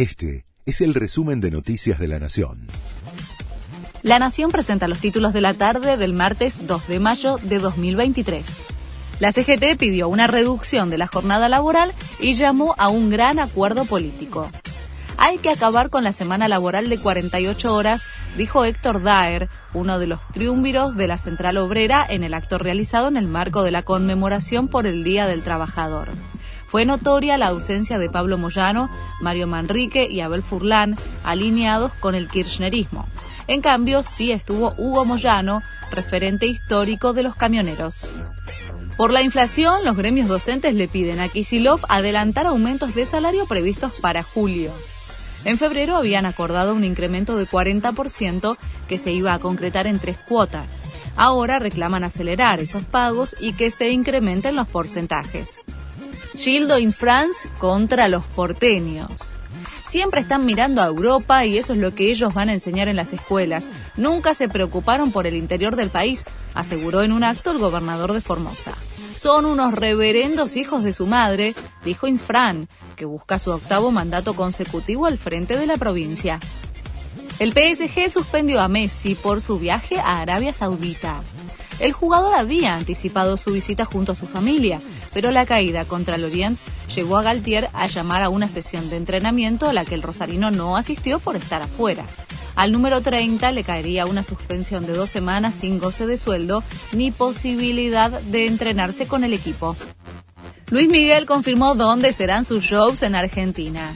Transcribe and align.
Este 0.00 0.46
es 0.64 0.80
el 0.80 0.94
resumen 0.94 1.42
de 1.42 1.50
Noticias 1.50 1.98
de 1.98 2.08
la 2.08 2.18
Nación. 2.18 2.68
La 4.02 4.18
Nación 4.18 4.50
presenta 4.50 4.88
los 4.88 4.98
títulos 4.98 5.34
de 5.34 5.42
la 5.42 5.52
tarde 5.52 5.98
del 5.98 6.14
martes 6.14 6.66
2 6.66 6.88
de 6.88 6.98
mayo 6.98 7.36
de 7.42 7.58
2023. 7.58 8.62
La 9.18 9.30
CGT 9.30 9.76
pidió 9.78 10.08
una 10.08 10.26
reducción 10.26 10.88
de 10.88 10.96
la 10.96 11.06
jornada 11.06 11.50
laboral 11.50 11.92
y 12.18 12.32
llamó 12.32 12.74
a 12.78 12.88
un 12.88 13.10
gran 13.10 13.38
acuerdo 13.38 13.84
político. 13.84 14.50
Hay 15.18 15.36
que 15.36 15.50
acabar 15.50 15.90
con 15.90 16.02
la 16.02 16.14
semana 16.14 16.48
laboral 16.48 16.88
de 16.88 16.96
48 16.96 17.70
horas, 17.70 18.04
dijo 18.38 18.64
Héctor 18.64 19.02
Daer, 19.02 19.50
uno 19.74 19.98
de 19.98 20.06
los 20.06 20.26
triunviros 20.28 20.96
de 20.96 21.08
la 21.08 21.18
Central 21.18 21.58
Obrera 21.58 22.06
en 22.08 22.24
el 22.24 22.32
acto 22.32 22.56
realizado 22.56 23.08
en 23.08 23.18
el 23.18 23.28
marco 23.28 23.62
de 23.64 23.70
la 23.70 23.82
conmemoración 23.82 24.68
por 24.68 24.86
el 24.86 25.04
Día 25.04 25.26
del 25.26 25.42
Trabajador. 25.42 26.08
Fue 26.70 26.84
notoria 26.84 27.36
la 27.36 27.48
ausencia 27.48 27.98
de 27.98 28.08
Pablo 28.08 28.38
Moyano, 28.38 28.88
Mario 29.20 29.48
Manrique 29.48 30.06
y 30.08 30.20
Abel 30.20 30.44
Furlán, 30.44 30.96
alineados 31.24 31.92
con 31.94 32.14
el 32.14 32.28
kirchnerismo. 32.28 33.08
En 33.48 33.60
cambio, 33.60 34.04
sí 34.04 34.30
estuvo 34.30 34.74
Hugo 34.78 35.04
Moyano, 35.04 35.62
referente 35.90 36.46
histórico 36.46 37.12
de 37.12 37.24
los 37.24 37.34
camioneros. 37.34 38.08
Por 38.96 39.12
la 39.12 39.22
inflación, 39.22 39.84
los 39.84 39.96
gremios 39.96 40.28
docentes 40.28 40.74
le 40.74 40.86
piden 40.86 41.18
a 41.18 41.28
Kisilov 41.28 41.80
adelantar 41.88 42.46
aumentos 42.46 42.94
de 42.94 43.04
salario 43.04 43.46
previstos 43.46 43.94
para 44.00 44.22
julio. 44.22 44.70
En 45.44 45.58
febrero 45.58 45.96
habían 45.96 46.24
acordado 46.24 46.74
un 46.74 46.84
incremento 46.84 47.36
de 47.36 47.48
40% 47.48 48.56
que 48.88 48.98
se 48.98 49.10
iba 49.10 49.34
a 49.34 49.40
concretar 49.40 49.88
en 49.88 49.98
tres 49.98 50.18
cuotas. 50.18 50.84
Ahora 51.16 51.58
reclaman 51.58 52.04
acelerar 52.04 52.60
esos 52.60 52.84
pagos 52.84 53.34
y 53.40 53.54
que 53.54 53.72
se 53.72 53.90
incrementen 53.90 54.54
los 54.54 54.68
porcentajes. 54.68 55.64
Gildo 56.34 56.78
in 56.78 56.92
France 56.92 57.48
contra 57.58 58.08
los 58.08 58.24
porteños. 58.24 59.34
Siempre 59.84 60.20
están 60.20 60.46
mirando 60.46 60.80
a 60.80 60.86
Europa 60.86 61.44
y 61.44 61.58
eso 61.58 61.72
es 61.72 61.80
lo 61.80 61.94
que 61.94 62.10
ellos 62.10 62.32
van 62.32 62.48
a 62.48 62.52
enseñar 62.52 62.86
en 62.86 62.94
las 62.94 63.12
escuelas. 63.12 63.72
Nunca 63.96 64.34
se 64.34 64.48
preocuparon 64.48 65.10
por 65.10 65.26
el 65.26 65.34
interior 65.34 65.74
del 65.74 65.90
país, 65.90 66.24
aseguró 66.54 67.02
en 67.02 67.10
un 67.10 67.24
acto 67.24 67.50
el 67.50 67.58
gobernador 67.58 68.12
de 68.12 68.20
Formosa. 68.20 68.74
Son 69.16 69.44
unos 69.44 69.74
reverendos 69.74 70.56
hijos 70.56 70.84
de 70.84 70.92
su 70.92 71.06
madre, 71.06 71.54
dijo 71.84 72.06
Infran, 72.06 72.68
que 72.94 73.04
busca 73.04 73.40
su 73.40 73.50
octavo 73.50 73.90
mandato 73.90 74.34
consecutivo 74.34 75.06
al 75.06 75.18
frente 75.18 75.58
de 75.58 75.66
la 75.66 75.76
provincia. 75.76 76.38
El 77.40 77.52
PSG 77.52 78.10
suspendió 78.10 78.60
a 78.60 78.68
Messi 78.68 79.16
por 79.16 79.40
su 79.40 79.58
viaje 79.58 79.98
a 79.98 80.20
Arabia 80.20 80.52
Saudita. 80.52 81.22
El 81.80 81.92
jugador 81.92 82.34
había 82.34 82.76
anticipado 82.76 83.38
su 83.38 83.52
visita 83.52 83.86
junto 83.86 84.12
a 84.12 84.14
su 84.14 84.26
familia, 84.26 84.78
pero 85.14 85.30
la 85.30 85.46
caída 85.46 85.86
contra 85.86 86.16
el 86.16 86.24
Orient 86.24 86.58
llevó 86.94 87.16
a 87.16 87.22
Galtier 87.22 87.70
a 87.72 87.86
llamar 87.86 88.22
a 88.22 88.28
una 88.28 88.48
sesión 88.48 88.90
de 88.90 88.98
entrenamiento 88.98 89.66
a 89.66 89.72
la 89.72 89.86
que 89.86 89.94
el 89.94 90.02
rosarino 90.02 90.50
no 90.50 90.76
asistió 90.76 91.20
por 91.20 91.36
estar 91.36 91.62
afuera. 91.62 92.04
Al 92.54 92.72
número 92.72 93.00
30 93.00 93.50
le 93.52 93.64
caería 93.64 94.04
una 94.04 94.22
suspensión 94.22 94.84
de 94.84 94.92
dos 94.92 95.08
semanas 95.08 95.54
sin 95.54 95.78
goce 95.78 96.06
de 96.06 96.18
sueldo 96.18 96.62
ni 96.92 97.10
posibilidad 97.10 98.10
de 98.10 98.46
entrenarse 98.46 99.06
con 99.06 99.24
el 99.24 99.32
equipo. 99.32 99.74
Luis 100.68 100.88
Miguel 100.88 101.24
confirmó 101.24 101.74
dónde 101.74 102.12
serán 102.12 102.44
sus 102.44 102.62
shows 102.62 103.02
en 103.02 103.14
Argentina. 103.14 103.94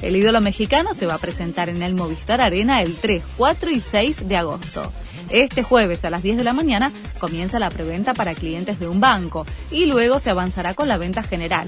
El 0.00 0.16
ídolo 0.16 0.40
mexicano 0.40 0.94
se 0.94 1.06
va 1.06 1.14
a 1.14 1.18
presentar 1.18 1.68
en 1.68 1.82
el 1.82 1.94
Movistar 1.94 2.40
Arena 2.40 2.80
el 2.80 2.96
3, 2.96 3.22
4 3.36 3.70
y 3.70 3.80
6 3.80 4.26
de 4.26 4.36
agosto. 4.36 4.92
Este 5.30 5.62
jueves 5.62 6.04
a 6.04 6.10
las 6.10 6.22
10 6.22 6.38
de 6.38 6.44
la 6.44 6.52
mañana 6.52 6.92
comienza 7.18 7.58
la 7.58 7.70
preventa 7.70 8.14
para 8.14 8.34
clientes 8.34 8.78
de 8.78 8.88
un 8.88 9.00
banco 9.00 9.46
y 9.70 9.86
luego 9.86 10.18
se 10.18 10.30
avanzará 10.30 10.74
con 10.74 10.88
la 10.88 10.98
venta 10.98 11.22
general. 11.22 11.66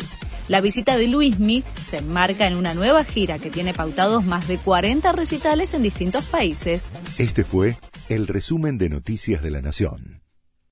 La 0.49 0.61
visita 0.61 0.97
de 0.97 1.09
Luismi 1.09 1.63
se 1.85 1.99
enmarca 1.99 2.47
en 2.47 2.57
una 2.57 2.73
nueva 2.73 3.05
gira 3.05 3.39
que 3.39 3.51
tiene 3.51 3.75
pautados 3.75 4.25
más 4.25 4.49
de 4.49 4.57
40 4.57 5.13
recitales 5.13 5.75
en 5.75 5.83
distintos 5.83 6.25
países. 6.25 6.95
Este 7.19 7.45
fue 7.45 7.77
el 8.09 8.27
resumen 8.27 8.79
de 8.79 8.89
Noticias 8.89 9.43
de 9.43 9.51
la 9.51 9.61
Nación. 9.61 10.18